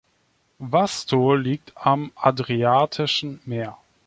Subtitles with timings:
[0.59, 3.77] Vasto liegt am Adriatischen Meer.